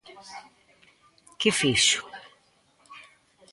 Que 1.39 1.49
fixo? 1.59 2.01